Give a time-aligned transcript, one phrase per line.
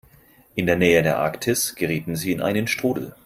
[0.55, 3.13] In der Nähe der Arktis gerieten sie in einen Strudel.